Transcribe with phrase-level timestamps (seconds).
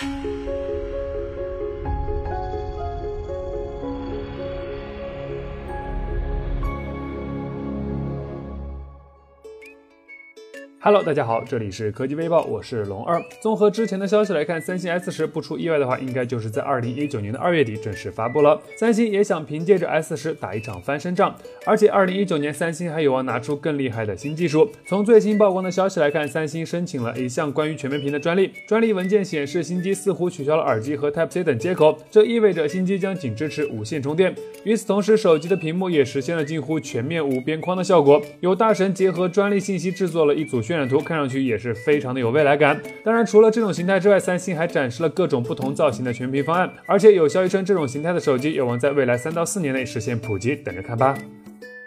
[0.00, 0.37] Thank you.
[10.80, 13.20] Hello，大家好，这里是科技微报，我是龙二。
[13.42, 18.62] 综合之前的消息来看，三星 S 十不出意外的话，应该就是在二零一九年的二月底正式发布了。
[18.76, 21.34] 三星也想凭借着 S 十打一场翻身仗，
[21.66, 24.70] 而且二零一九年三星还有望拿出更厉害的新技术。
[24.86, 34.32] 从最新曝光的消息来看，三星申请了一项关于全面屏的专利，专利文件显示新机似乎取消了耳机和 Type C 等接口，这意味着新机将仅支持无线充电。
[34.62, 38.22] 与此同时，手机的屏幕也实现了近乎全面无边框的效果。
[38.38, 42.78] 有大神结合专利信息制作了一组渲染图，看上去也是非常的有未来感。
[43.02, 51.16] 当然，除了这种形态之外，三星还展示了各种不同造型的全屏方案，而且有消息称这种形态的手机有望在未来三到四年内实现普及，等着看吧。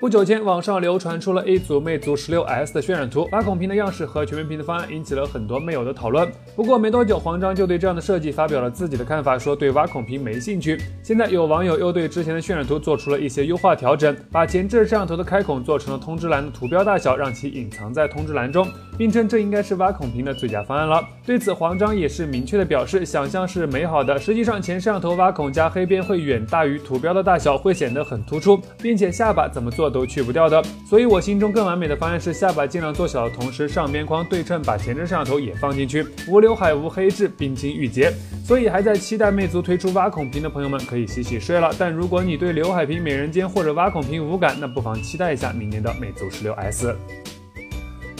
[0.00, 6.30] 不久前，网上流传出了一组魅族十六 S 的渲染图，挖孔屏的样式和全面屏的方案引起了很多魅友的讨论。
[6.54, 10.80] 不过没多久，黄章就对这样的设计发表了自己的看法，说对挖孔屏没兴趣。
[11.02, 18.68] 现在有网友又对之前的渲染图做出了一些优化调整，把前置摄像头的开孔做成了通知栏的图标大小，让其隐藏在通知栏中，
[18.98, 21.02] 并称这应该是挖孔屏的最佳方案了。
[21.24, 30.62] 对此，黄章也是明确的表示，想象是美好的，实际上前摄像头挖孔加黑边会远大于图标的大小，会显得很突出，并且下巴怎么做都去不掉的。
[30.88, 38.12] 所以我心中更完美的方案是下巴尽量做小的同时，上边框对称，把前置摄像头也放进去，无刘海无黑痣，冰清玉洁。
[38.44, 41.70] 所以还在期待魅族推出挖孔屏的朋友们可以洗洗睡了。
[41.78, 46.96] 但如果你对刘海屏、美人尖或者挖孔屏无感，那不妨期待一下明年的魅族十六 S。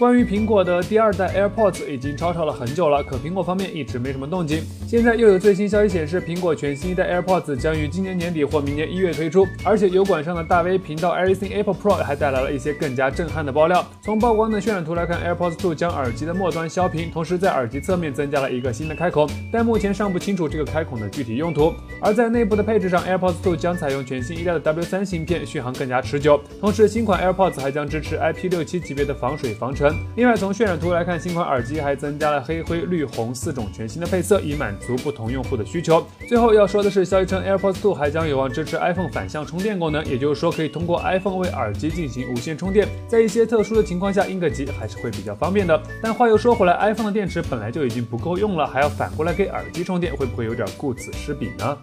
[0.00, 4.62] 关于苹果的第二代 AirPods 已经吵吵了很久了，可苹果方面一直没什么动静。
[4.88, 13.86] 现在又有最新消息显示，苹果全新一代 AirPods 将于今年年底或明年一月推出，而且油管上的大 V 频道 Everything Apple Pro 还带来了一些更加震撼的爆料。
[14.00, 21.74] 从曝光的渲染图来看，AirPods 2将耳机的末端削平，同时在耳机侧面增加了一个新的开孔，但目前尚不清楚这个开孔的具体用途。
[22.00, 26.40] 而在内部的配置上，AirPods 2将采用全新一代的 W3 芯片，续航更加持久。
[26.58, 29.89] 同时，新款 AirPods 还将支持 IP67 级别的防水防尘。
[30.16, 36.06] 另外，从渲染图来看，新款耳机还增加了黑、灰、绿、红四种全新的配色，以满足不同用户的需求。
[36.28, 45.80] 最后要说的是，消息称 AirPods 2还将有望支持 iPhone 反向充电功能，也就是说可以通过 iPhone 为耳机进行无线充电，在一些特殊的情况下应个急还是会比较方便的。
[46.02, 51.76] 但话又说回来，iPhone 的电池本来就已经不够用了，还要反过来给耳机充电，会不会有点顾此失彼呢？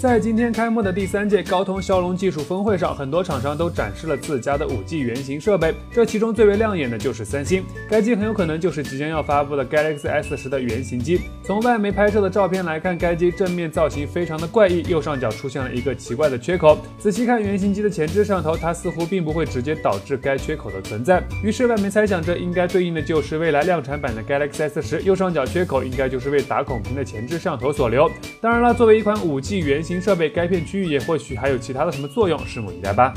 [0.00, 11.20] 在今天开幕的第三届高通骁龙技术峰会上，很多厂商都展示了自家的 5G 原型设备，这其中最为亮眼的就是三星，该机很有可能就是即将要发布的 Galaxy S 十的原型机。
[11.44, 16.78] 从外媒拍摄的照片来看，该机正面造型非常的怪异，右上角出现了一个奇怪的缺口。
[16.98, 21.22] 仔细看原型机的前置摄像头，它似乎并不会直接导致该缺口的存在。
[21.44, 28.10] 于是外媒猜想，这应该对应的就是未来量产版的 Galaxy S 十，右上角缺口应该就是为打孔屏的前置摄像头所留。
[28.40, 33.12] 当然了，作为一款 5G 原型，新设备，该片区域也或许还有其他的什么作用，拭目以待吧。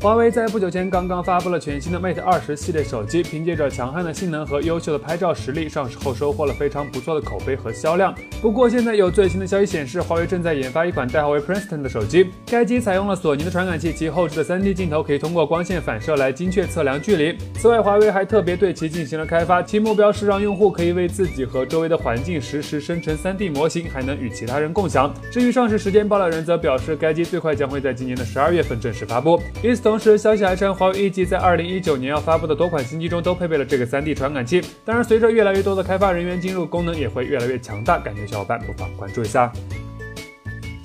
[0.00, 8.14] 华为在不久前刚刚发布了全新的 Mate 二十系列手机，凭借着强悍的性能和优秀的拍照实力，上市后收获了非常不错的口碑和销量。
[8.40, 17.36] 不过现在有最新的消息显示，华为正在研发一款代号为 Princeton 的手机，该机采用了索尼的传感器，其后置的 3D 镜头可以通过光线反射来精确测量距离。
[17.54, 25.12] 此外，华为还特别对其进行了开发，其目标是让用户可以为自己和周围的环境实时生成 3D 模型，还能与其他人共享。
[25.32, 29.42] 至于上市时间，爆料人则表示，该机最快将会在今年的十二月份正式发布。
[29.88, 34.62] 同时，消息还称，华为预计在二零一九年要发布的多款新机中都配备了这个 3D 传感器。
[34.84, 37.98] 当然，随着越来越多的开发人员进入，功能也会越来越强大。
[37.98, 39.50] 感兴趣小伙伴不妨关注一下。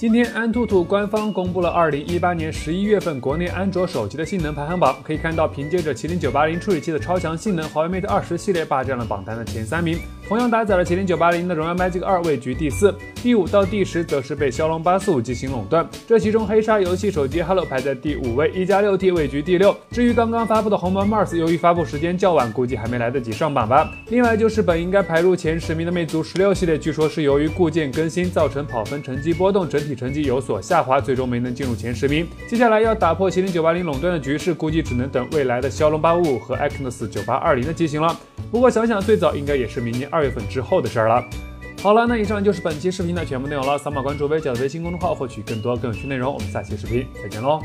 [0.04, 4.98] 今天，安兔兔官方公布了二零一八年十一月份国内安卓手机的性能排行榜。
[5.02, 9.98] 可以看到，凭借着麒麟九八零处理器的超强性能，华为 Mate 二十系列霸占了榜单的前三名。
[10.28, 15.88] 同样搭载了麒麟九八零的荣耀 Magic 二位居第四，第五到第十则是被骁龙八四五进行垄断。
[16.06, 19.74] 这其中，黑鲨游戏手机 Hello 排在第五位，一加六 T 位居第六。
[19.92, 23.90] 至于刚刚发布的鸿蒙 Mars，由于发布时间较晚，估计还没来得及上榜吧。
[24.10, 32.28] 另外就是本应该排入前十名的魅族十六系列，据说是由于固件更新造成跑分成绩波动，整体成绩有所下滑，最终没能进入前十名。
[32.48, 38.18] 接下来要打破麒麟九八零垄断的局势，估计只能等未来的骁龙八五五和 Exynos 九八二零的机型了。
[38.52, 41.24] 不过想想，最早应该也是明年二月份之后的事儿了。
[41.82, 43.78] 好了，那以上就是本期视频的全部内容了。
[43.78, 46.34] 扫码关注微角的微信公众号，获取更多更有趣内容。
[46.34, 47.60] 我们下期视频再见喽！